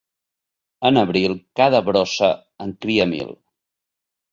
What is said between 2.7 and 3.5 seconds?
cria mil.